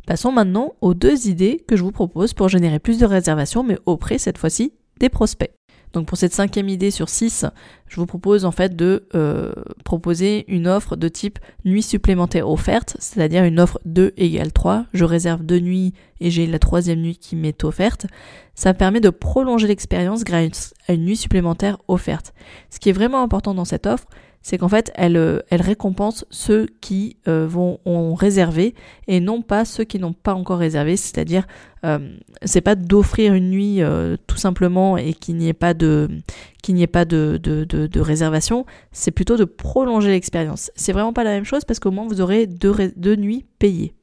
Passons 0.06 0.32
maintenant 0.32 0.74
aux 0.82 0.94
deux 0.94 1.28
idées 1.28 1.64
que 1.68 1.76
je 1.76 1.84
vous 1.84 1.92
propose 1.92 2.34
pour 2.34 2.48
générer 2.48 2.80
plus 2.80 3.00
de 3.00 3.06
réservations, 3.06 3.64
mais 3.64 3.80
auprès 3.86 4.20
cette 4.20 4.38
fois-ci 4.38 4.74
des 5.00 5.10
prospects. 5.10 5.52
Donc 5.96 6.08
pour 6.08 6.18
cette 6.18 6.34
cinquième 6.34 6.68
idée 6.68 6.92
sur 6.92 7.08
6, 7.08 7.46
je 7.88 7.96
vous 7.96 8.06
propose 8.06 8.44
en 8.44 8.52
fait 8.52 8.76
de 8.76 9.08
euh, 9.16 9.54
proposer 9.86 10.44
une 10.50 10.68
offre 10.68 10.98
de 10.98 11.08
type 11.08 11.40
nuit 11.64 11.82
supplémentaire 11.82 12.50
offerte, 12.50 12.98
c'est-à-dire 13.00 13.46
une 13.46 13.62
offre 13.62 13.80
2 13.86 14.12
égale 14.18 14.52
3. 14.52 14.88
Je 14.94 15.06
réserve 15.06 15.44
deux 15.44 15.60
nuits 15.60 15.94
et 16.20 16.32
j'ai 16.32 16.48
la 16.48 16.60
troisième 16.60 17.00
nuit 17.00 17.16
qui 17.16 17.38
m'est 17.38 17.64
offerte. 17.64 18.08
Ça 18.56 18.74
permet 18.74 19.00
de 19.00 19.10
prolonger 19.10 19.68
l'expérience 19.68 20.26
grâce 20.26 20.74
à 20.90 20.94
une 20.94 21.06
nuit 21.06 21.16
supplémentaire 21.16 21.78
offerte. 21.88 22.34
Ce 22.70 22.80
qui 22.80 22.90
est 22.90 22.94
vraiment 22.94 23.24
important 23.24 23.54
dans 23.54 23.64
cette 23.64 23.88
offre, 23.88 24.08
c'est 24.46 24.60
qu'en 24.60 24.70
fait, 24.70 24.92
elle, 24.94 25.18
euh, 25.18 25.40
récompense 25.50 26.24
ceux 26.30 26.68
qui 26.80 27.18
euh, 27.28 27.48
vont 27.48 27.80
ont 27.84 28.14
réservé 28.14 28.76
et 29.08 29.20
non 29.20 29.42
pas 29.42 29.66
ceux 29.66 29.86
qui 29.86 29.98
n'ont 29.98 30.14
pas 30.14 30.36
encore 30.36 30.60
réservé. 30.60 30.98
C'est-à-dire, 30.98 31.48
euh, 31.84 32.16
c'est 32.44 32.62
pas 32.62 32.76
d'offrir 32.76 33.34
une 33.34 33.50
nuit 33.50 33.82
tout 34.28 34.38
simplement 34.38 34.98
et 34.98 35.14
qu'il 35.14 35.38
n'y 35.38 35.48
ait 35.48 35.54
pas 35.54 35.74
de 35.74 36.10
réservation. 37.96 38.68
C'est 38.92 39.10
plutôt 39.10 39.36
de 39.36 39.46
prolonger 39.46 40.10
l'expérience. 40.10 40.70
C'est 40.76 40.94
vraiment 40.94 41.12
pas 41.12 41.24
la 41.24 41.32
même 41.32 41.46
chose 41.46 41.66
parce 41.66 41.80
qu'au 41.80 41.90
moins 41.90 42.06
vous 42.06 42.22
aurez 42.22 42.46
deux 42.46 43.16
nuits 43.16 43.46
payées. 43.58 43.96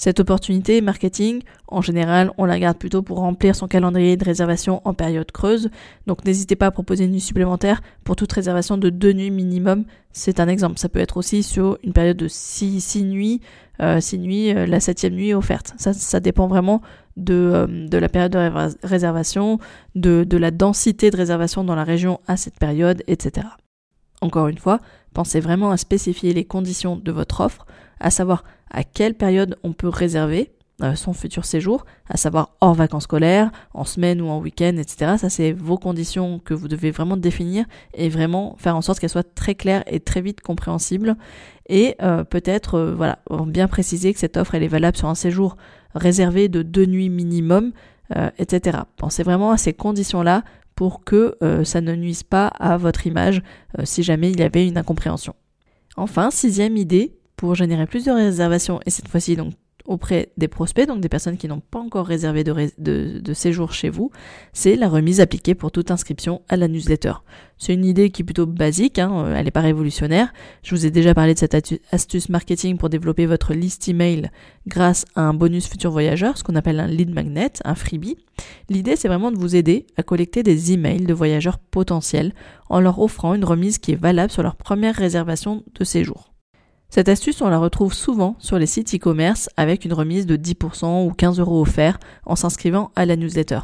Cette 0.00 0.18
opportunité 0.18 0.80
marketing, 0.80 1.42
en 1.68 1.82
général, 1.82 2.32
on 2.38 2.46
la 2.46 2.58
garde 2.58 2.78
plutôt 2.78 3.02
pour 3.02 3.18
remplir 3.18 3.54
son 3.54 3.68
calendrier 3.68 4.16
de 4.16 4.24
réservation 4.24 4.80
en 4.86 4.94
période 4.94 5.30
creuse. 5.30 5.68
Donc 6.06 6.24
n'hésitez 6.24 6.56
pas 6.56 6.64
à 6.64 6.70
proposer 6.70 7.04
une 7.04 7.10
nuit 7.10 7.20
supplémentaire 7.20 7.82
pour 8.02 8.16
toute 8.16 8.32
réservation 8.32 8.78
de 8.78 8.88
deux 8.88 9.12
nuits 9.12 9.30
minimum. 9.30 9.84
C'est 10.12 10.40
un 10.40 10.48
exemple. 10.48 10.78
Ça 10.78 10.88
peut 10.88 11.00
être 11.00 11.18
aussi 11.18 11.42
sur 11.42 11.76
une 11.84 11.92
période 11.92 12.16
de 12.16 12.28
six, 12.28 13.04
nuits, 13.04 13.42
euh, 13.82 14.00
nuits, 14.14 14.54
euh, 14.54 14.64
la 14.64 14.80
septième 14.80 15.12
nuit 15.12 15.34
offerte. 15.34 15.74
Ça, 15.76 16.20
dépend 16.20 16.48
vraiment 16.48 16.80
de, 17.18 17.34
euh, 17.34 17.86
de 17.86 17.98
la 17.98 18.08
période 18.08 18.32
de 18.32 18.86
réservation, 18.86 19.58
de 19.96 20.36
la 20.38 20.50
densité 20.50 21.10
de 21.10 21.16
réservation 21.18 21.62
dans 21.62 21.74
la 21.74 21.84
région 21.84 22.20
à 22.26 22.38
cette 22.38 22.58
période, 22.58 23.02
etc. 23.06 23.48
Encore 24.22 24.48
une 24.48 24.56
fois, 24.56 24.80
pensez 25.12 25.40
vraiment 25.40 25.70
à 25.70 25.76
spécifier 25.76 26.32
les 26.32 26.46
conditions 26.46 26.96
de 26.96 27.12
votre 27.12 27.40
offre, 27.42 27.66
à 28.00 28.10
savoir 28.10 28.44
à 28.70 28.84
quelle 28.84 29.14
période 29.14 29.56
on 29.62 29.72
peut 29.72 29.88
réserver 29.88 30.52
euh, 30.82 30.94
son 30.94 31.12
futur 31.12 31.44
séjour, 31.44 31.84
à 32.08 32.16
savoir 32.16 32.56
hors 32.62 32.72
vacances 32.72 33.02
scolaires, 33.02 33.50
en 33.74 33.84
semaine 33.84 34.22
ou 34.22 34.28
en 34.28 34.38
week-end, 34.38 34.76
etc. 34.78 35.16
Ça, 35.18 35.28
c'est 35.28 35.52
vos 35.52 35.76
conditions 35.76 36.38
que 36.38 36.54
vous 36.54 36.68
devez 36.68 36.90
vraiment 36.90 37.18
définir 37.18 37.66
et 37.92 38.08
vraiment 38.08 38.56
faire 38.58 38.76
en 38.76 38.80
sorte 38.80 38.98
qu'elles 38.98 39.10
soient 39.10 39.22
très 39.22 39.54
claires 39.54 39.84
et 39.86 40.00
très 40.00 40.22
vite 40.22 40.40
compréhensibles. 40.40 41.16
Et 41.68 41.96
euh, 42.00 42.24
peut-être, 42.24 42.76
euh, 42.76 42.94
voilà, 42.94 43.18
bien 43.46 43.68
préciser 43.68 44.14
que 44.14 44.18
cette 44.18 44.38
offre, 44.38 44.54
elle 44.54 44.62
est 44.62 44.68
valable 44.68 44.96
sur 44.96 45.08
un 45.08 45.14
séjour 45.14 45.58
réservé 45.94 46.48
de 46.48 46.62
deux 46.62 46.86
nuits 46.86 47.10
minimum, 47.10 47.72
etc. 48.38 48.78
Pensez 48.96 49.22
vraiment 49.22 49.52
à 49.52 49.56
ces 49.56 49.72
conditions-là 49.72 50.42
pour 50.74 51.04
que 51.04 51.36
ça 51.64 51.80
ne 51.80 51.94
nuise 51.94 52.22
pas 52.22 52.46
à 52.48 52.76
votre 52.76 53.06
image 53.06 53.42
si 53.84 54.02
jamais 54.02 54.30
il 54.30 54.40
y 54.40 54.42
avait 54.42 54.66
une 54.66 54.78
incompréhension. 54.78 55.34
Enfin, 55.96 56.30
sixième 56.30 56.76
idée, 56.76 57.19
pour 57.40 57.54
générer 57.54 57.86
plus 57.86 58.04
de 58.04 58.10
réservations, 58.10 58.80
et 58.84 58.90
cette 58.90 59.08
fois-ci 59.08 59.34
donc 59.34 59.54
auprès 59.86 60.30
des 60.36 60.46
prospects, 60.46 60.86
donc 60.86 61.00
des 61.00 61.08
personnes 61.08 61.38
qui 61.38 61.48
n'ont 61.48 61.62
pas 61.62 61.78
encore 61.78 62.04
réservé 62.04 62.44
de, 62.44 63.32
séjour 63.32 63.72
chez 63.72 63.88
vous, 63.88 64.10
c'est 64.52 64.76
la 64.76 64.90
remise 64.90 65.22
appliquée 65.22 65.54
pour 65.54 65.72
toute 65.72 65.90
inscription 65.90 66.42
à 66.50 66.58
la 66.58 66.68
newsletter. 66.68 67.14
C'est 67.56 67.72
une 67.72 67.86
idée 67.86 68.10
qui 68.10 68.20
est 68.20 68.24
plutôt 68.26 68.44
basique, 68.44 68.98
hein, 68.98 69.32
elle 69.34 69.46
n'est 69.46 69.50
pas 69.50 69.62
révolutionnaire. 69.62 70.34
Je 70.62 70.74
vous 70.74 70.84
ai 70.84 70.90
déjà 70.90 71.14
parlé 71.14 71.32
de 71.32 71.38
cette 71.38 71.56
astuce 71.92 72.28
marketing 72.28 72.76
pour 72.76 72.90
développer 72.90 73.24
votre 73.24 73.54
liste 73.54 73.88
email 73.88 74.30
grâce 74.66 75.06
à 75.14 75.22
un 75.22 75.32
bonus 75.32 75.66
futur 75.66 75.92
voyageur, 75.92 76.36
ce 76.36 76.44
qu'on 76.44 76.56
appelle 76.56 76.78
un 76.78 76.88
lead 76.88 77.08
magnet, 77.08 77.52
un 77.64 77.74
freebie. 77.74 78.18
L'idée, 78.68 78.96
c'est 78.96 79.08
vraiment 79.08 79.32
de 79.32 79.38
vous 79.38 79.56
aider 79.56 79.86
à 79.96 80.02
collecter 80.02 80.42
des 80.42 80.74
emails 80.74 81.06
de 81.06 81.14
voyageurs 81.14 81.58
potentiels 81.58 82.34
en 82.68 82.80
leur 82.80 82.98
offrant 82.98 83.32
une 83.32 83.46
remise 83.46 83.78
qui 83.78 83.92
est 83.92 84.00
valable 84.00 84.30
sur 84.30 84.42
leur 84.42 84.56
première 84.56 84.94
réservation 84.94 85.64
de 85.74 85.84
séjour. 85.84 86.29
Cette 86.90 87.08
astuce, 87.08 87.40
on 87.40 87.48
la 87.48 87.58
retrouve 87.58 87.94
souvent 87.94 88.34
sur 88.40 88.58
les 88.58 88.66
sites 88.66 88.92
e-commerce 88.92 89.48
avec 89.56 89.84
une 89.84 89.92
remise 89.92 90.26
de 90.26 90.36
10% 90.36 91.06
ou 91.06 91.12
15 91.12 91.38
euros 91.38 91.60
offerts 91.60 92.00
en 92.26 92.34
s'inscrivant 92.34 92.90
à 92.96 93.06
la 93.06 93.14
newsletter. 93.14 93.60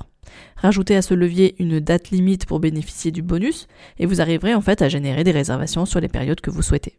Rajoutez 0.57 0.95
à 0.95 1.03
ce 1.03 1.13
levier 1.13 1.57
une 1.59 1.81
date 1.81 2.11
limite 2.11 2.47
pour 2.47 2.61
bénéficier 2.61 3.11
du 3.11 3.23
bonus 3.23 3.67
et 3.99 4.07
vous 4.07 4.21
arriverez 4.21 4.55
en 4.55 4.61
fait 4.61 4.81
à 4.81 4.89
générer 4.89 5.25
des 5.25 5.33
réservations 5.33 5.87
sur 5.87 6.01
les 6.01 6.09
périodes 6.09 6.41
que 6.41 6.51
vous 6.51 6.63
souhaitez. 6.63 6.99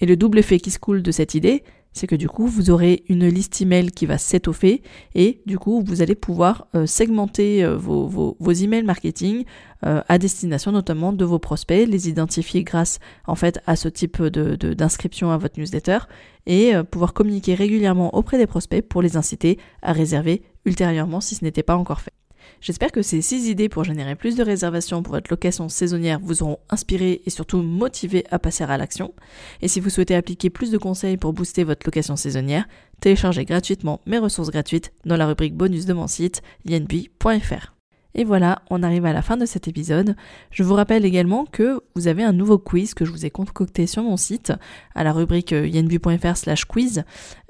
Et 0.00 0.06
le 0.06 0.16
double 0.16 0.40
effet 0.40 0.58
qui 0.58 0.72
se 0.72 0.80
coule 0.80 1.02
de 1.02 1.12
cette 1.12 1.34
idée, 1.34 1.62
c'est 1.92 2.06
que 2.06 2.14
du 2.14 2.28
coup, 2.28 2.46
vous 2.46 2.70
aurez 2.70 3.04
une 3.08 3.26
liste 3.26 3.60
email 3.60 3.90
qui 3.90 4.06
va 4.06 4.18
s'étoffer 4.18 4.82
et 5.14 5.40
du 5.46 5.58
coup, 5.58 5.82
vous 5.84 6.02
allez 6.02 6.14
pouvoir 6.14 6.66
euh, 6.74 6.86
segmenter 6.86 7.64
euh, 7.64 7.76
vos, 7.76 8.06
vos, 8.06 8.52
emails 8.52 8.84
marketing 8.84 9.44
euh, 9.84 10.02
à 10.08 10.18
destination 10.18 10.72
notamment 10.72 11.12
de 11.12 11.24
vos 11.24 11.38
prospects, 11.38 11.88
les 11.88 12.08
identifier 12.08 12.62
grâce 12.62 12.98
en 13.26 13.34
fait 13.34 13.60
à 13.66 13.76
ce 13.76 13.88
type 13.88 14.22
d'inscription 14.22 15.30
à 15.30 15.38
votre 15.38 15.58
newsletter 15.58 15.98
et 16.46 16.72
pouvoir 16.90 17.12
communiquer 17.12 17.54
régulièrement 17.54 18.14
auprès 18.14 18.38
des 18.38 18.46
prospects 18.46 18.82
pour 18.82 19.02
les 19.02 19.18
inciter 19.18 19.58
à 19.82 19.92
réserver 19.92 20.42
ultérieurement 20.64 21.20
si 21.20 21.34
ce 21.34 21.44
n'était 21.44 21.62
pas 21.62 21.76
encore 21.76 22.00
fait. 22.00 22.17
J'espère 22.60 22.92
que 22.92 23.02
ces 23.02 23.20
6 23.20 23.48
idées 23.48 23.68
pour 23.68 23.84
générer 23.84 24.14
plus 24.14 24.36
de 24.36 24.42
réservations 24.42 25.02
pour 25.02 25.14
votre 25.14 25.30
location 25.30 25.68
saisonnière 25.68 26.18
vous 26.22 26.42
auront 26.42 26.58
inspiré 26.70 27.22
et 27.24 27.30
surtout 27.30 27.62
motivé 27.62 28.24
à 28.30 28.38
passer 28.38 28.64
à 28.64 28.76
l'action. 28.76 29.14
Et 29.62 29.68
si 29.68 29.80
vous 29.80 29.90
souhaitez 29.90 30.14
appliquer 30.14 30.50
plus 30.50 30.70
de 30.70 30.78
conseils 30.78 31.16
pour 31.16 31.32
booster 31.32 31.64
votre 31.64 31.86
location 31.86 32.16
saisonnière, 32.16 32.66
téléchargez 33.00 33.44
gratuitement 33.44 34.00
mes 34.06 34.18
ressources 34.18 34.50
gratuites 34.50 34.92
dans 35.04 35.16
la 35.16 35.26
rubrique 35.26 35.56
bonus 35.56 35.86
de 35.86 35.92
mon 35.92 36.06
site 36.06 36.42
ynb.fr. 36.68 37.74
Et 38.14 38.24
voilà, 38.24 38.62
on 38.70 38.82
arrive 38.82 39.06
à 39.06 39.12
la 39.12 39.22
fin 39.22 39.36
de 39.36 39.46
cet 39.46 39.68
épisode. 39.68 40.16
Je 40.50 40.62
vous 40.62 40.74
rappelle 40.74 41.04
également 41.04 41.44
que 41.44 41.80
vous 41.94 42.08
avez 42.08 42.24
un 42.24 42.32
nouveau 42.32 42.58
quiz 42.58 42.94
que 42.94 43.04
je 43.04 43.12
vous 43.12 43.26
ai 43.26 43.30
concocté 43.30 43.86
sur 43.86 44.02
mon 44.02 44.16
site 44.16 44.52
à 44.94 45.04
la 45.04 45.12
rubrique 45.12 45.52
ynb.fr 45.52 46.36
slash 46.36 46.64
quiz 46.64 47.04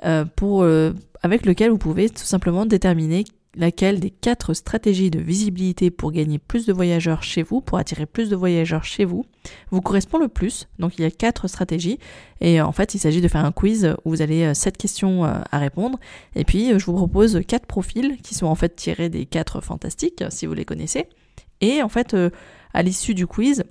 euh, 0.04 0.25
euh, 0.42 0.92
avec 1.23 1.47
lequel 1.47 1.71
vous 1.71 1.78
pouvez 1.78 2.11
tout 2.11 2.25
simplement 2.25 2.66
déterminer 2.66 3.25
laquelle 3.58 3.98
des 3.98 4.10
quatre 4.10 4.54
stratégies 4.54 5.10
de 5.10 5.18
visibilité 5.18 5.90
pour 5.90 6.12
gagner 6.12 6.38
plus 6.38 6.64
de 6.64 6.72
voyageurs 6.72 7.24
chez 7.24 7.42
vous, 7.42 7.60
pour 7.60 7.76
attirer 7.76 8.06
plus 8.06 8.30
de 8.30 8.36
voyageurs 8.36 8.84
chez 8.84 9.04
vous, 9.04 9.24
vous 9.70 9.80
correspond 9.80 10.18
le 10.18 10.28
plus. 10.28 10.68
Donc 10.78 10.96
il 10.96 11.02
y 11.02 11.04
a 11.04 11.10
quatre 11.10 11.48
stratégies 11.48 11.98
et 12.40 12.60
en 12.60 12.72
fait 12.72 12.94
il 12.94 12.98
s'agit 12.98 13.20
de 13.20 13.28
faire 13.28 13.44
un 13.44 13.52
quiz 13.52 13.94
où 14.04 14.10
vous 14.10 14.22
avez 14.22 14.46
euh, 14.46 14.54
sept 14.54 14.76
questions 14.76 15.24
euh, 15.24 15.40
à 15.50 15.58
répondre 15.58 15.98
et 16.36 16.44
puis 16.44 16.72
euh, 16.72 16.78
je 16.78 16.86
vous 16.86 16.94
propose 16.94 17.40
quatre 17.46 17.66
profils 17.66 18.16
qui 18.22 18.36
sont 18.36 18.46
en 18.46 18.54
fait 18.54 18.76
tirés 18.76 19.08
des 19.08 19.26
quatre 19.26 19.60
fantastiques 19.60 20.22
si 20.30 20.46
vous 20.46 20.54
les 20.54 20.64
connaissez. 20.64 21.08
Et 21.60 21.82
en 21.82 21.88
fait 21.88 22.16
à 22.72 22.82
l'issue 22.82 23.14
du 23.14 23.26
quiz, 23.26 23.64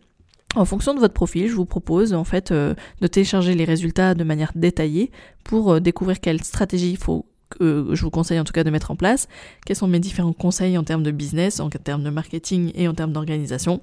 en 0.55 0.65
fonction 0.65 0.93
de 0.93 0.99
votre 0.99 1.13
profil, 1.13 1.47
je 1.47 1.55
vous 1.55 1.65
propose 1.65 2.13
en 2.13 2.25
fait 2.25 2.51
de 2.51 3.07
télécharger 3.07 3.53
les 3.53 3.63
résultats 3.63 4.13
de 4.13 4.25
manière 4.25 4.51
détaillée 4.55 5.11
pour 5.45 5.79
découvrir 5.79 6.19
quelle 6.19 6.43
stratégie 6.43 6.91
il 6.91 6.97
faut 6.97 7.25
que 7.49 7.89
je 7.93 8.01
vous 8.01 8.09
conseille 8.09 8.39
en 8.39 8.43
tout 8.43 8.53
cas 8.53 8.63
de 8.63 8.69
mettre 8.69 8.91
en 8.91 8.95
place, 8.95 9.27
quels 9.65 9.75
sont 9.75 9.87
mes 9.87 9.99
différents 9.99 10.33
conseils 10.33 10.77
en 10.77 10.83
termes 10.83 11.03
de 11.03 11.11
business, 11.11 11.59
en 11.59 11.69
termes 11.69 12.03
de 12.03 12.09
marketing 12.09 12.71
et 12.75 12.87
en 12.87 12.93
termes 12.93 13.13
d'organisation, 13.13 13.81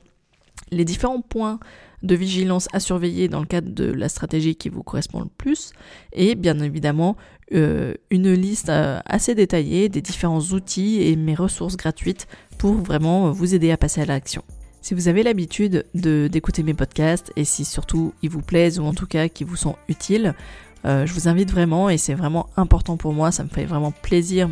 les 0.71 0.85
différents 0.85 1.21
points 1.21 1.59
de 2.03 2.15
vigilance 2.15 2.69
à 2.73 2.81
surveiller 2.81 3.29
dans 3.29 3.41
le 3.41 3.47
cadre 3.47 3.71
de 3.71 3.85
la 3.85 4.09
stratégie 4.09 4.57
qui 4.57 4.69
vous 4.69 4.83
correspond 4.83 5.21
le 5.21 5.31
plus, 5.39 5.73
et 6.13 6.35
bien 6.35 6.59
évidemment 6.59 7.17
euh, 7.53 7.95
une 8.11 8.33
liste 8.33 8.69
euh, 8.69 9.01
assez 9.07 9.35
détaillée 9.35 9.89
des 9.89 10.03
différents 10.03 10.41
outils 10.41 11.03
et 11.03 11.17
mes 11.17 11.35
ressources 11.35 11.77
gratuites 11.77 12.27
pour 12.59 12.75
vraiment 12.75 13.31
vous 13.31 13.55
aider 13.55 13.71
à 13.71 13.77
passer 13.77 14.03
à 14.03 14.07
l'action. 14.07 14.43
Si 14.83 14.93
vous 14.93 15.09
avez 15.09 15.23
l'habitude 15.23 15.87
d'écouter 15.95 16.63
mes 16.63 16.75
podcasts 16.75 17.33
et 17.37 17.45
si 17.45 17.65
surtout 17.65 18.13
ils 18.23 18.29
vous 18.29 18.43
plaisent 18.43 18.79
ou 18.79 18.85
en 18.85 18.93
tout 18.93 19.07
cas 19.07 19.29
qu'ils 19.29 19.47
vous 19.47 19.57
sont 19.57 19.77
utiles, 19.89 20.27
euh, 20.27 20.43
je 20.85 21.13
vous 21.13 21.29
invite 21.29 21.51
vraiment, 21.51 21.89
et 21.89 21.97
c'est 21.97 22.15
vraiment 22.15 22.49
important 22.57 22.97
pour 22.97 23.13
moi, 23.13 23.33
ça 23.33 23.45
me 23.45 23.49
fait 23.49 23.65
vraiment 23.65 23.91
plaisir 23.91 24.49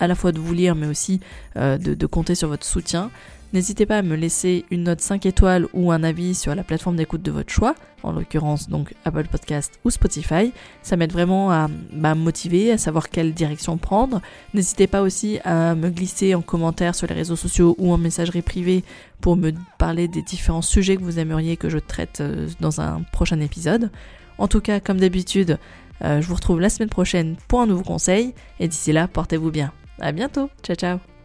à 0.00 0.06
la 0.06 0.14
fois 0.14 0.32
de 0.32 0.38
vous 0.38 0.54
lire, 0.54 0.74
mais 0.74 0.86
aussi 0.86 1.20
euh, 1.56 1.78
de, 1.78 2.06
compter 2.06 2.34
sur 2.34 2.48
votre 2.48 2.66
soutien. 2.66 3.10
N'hésitez 3.52 3.86
pas 3.86 3.98
à 3.98 4.02
me 4.02 4.16
laisser 4.16 4.64
une 4.70 4.84
note 4.84 5.00
5 5.00 5.24
étoiles 5.24 5.66
ou 5.72 5.92
un 5.92 6.02
avis 6.02 6.34
sur 6.34 6.54
la 6.54 6.64
plateforme 6.64 6.96
d'écoute 6.96 7.22
de 7.22 7.30
votre 7.30 7.52
choix, 7.52 7.74
en 8.02 8.12
l'occurrence 8.12 8.68
donc 8.68 8.94
Apple 9.04 9.26
Podcast 9.30 9.78
ou 9.84 9.90
Spotify. 9.90 10.52
Ça 10.82 10.96
m'aide 10.96 11.12
vraiment 11.12 11.50
à 11.50 11.68
bah, 11.92 12.14
motiver, 12.14 12.72
à 12.72 12.78
savoir 12.78 13.08
quelle 13.08 13.32
direction 13.32 13.78
prendre. 13.78 14.20
N'hésitez 14.52 14.86
pas 14.88 15.00
aussi 15.00 15.38
à 15.44 15.74
me 15.74 15.90
glisser 15.90 16.34
en 16.34 16.42
commentaire 16.42 16.94
sur 16.94 17.06
les 17.06 17.14
réseaux 17.14 17.36
sociaux 17.36 17.76
ou 17.78 17.92
en 17.92 17.98
messagerie 17.98 18.42
privée 18.42 18.84
pour 19.20 19.36
me 19.36 19.52
parler 19.78 20.08
des 20.08 20.22
différents 20.22 20.62
sujets 20.62 20.96
que 20.96 21.02
vous 21.02 21.18
aimeriez 21.18 21.56
que 21.56 21.68
je 21.68 21.78
traite 21.78 22.20
euh, 22.20 22.48
dans 22.60 22.80
un 22.80 23.02
prochain 23.12 23.40
épisode. 23.40 23.90
En 24.38 24.48
tout 24.48 24.60
cas, 24.60 24.80
comme 24.80 24.98
d'habitude, 24.98 25.58
euh, 26.04 26.20
je 26.20 26.26
vous 26.26 26.34
retrouve 26.34 26.60
la 26.60 26.68
semaine 26.68 26.90
prochaine 26.90 27.36
pour 27.48 27.60
un 27.60 27.66
nouveau 27.66 27.84
conseil. 27.84 28.34
Et 28.60 28.68
d'ici 28.68 28.92
là, 28.92 29.08
portez-vous 29.08 29.50
bien. 29.50 29.72
À 30.00 30.12
bientôt. 30.12 30.50
Ciao, 30.62 30.76
ciao. 30.76 31.15